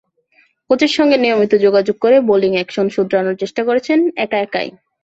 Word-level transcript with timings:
কোচের 0.69 0.91
সঙ্গে 0.97 1.17
নিয়মিত 1.17 1.53
যোগাযোগ 1.65 1.95
করে 1.99 2.17
বোলিং 2.29 2.51
অ্যাকশন 2.55 2.87
শোধরানোর 2.95 3.39
চেষ্টা 3.41 3.61
করেছেন 3.67 3.99
একা 4.17 4.37
একাই। 4.39 4.69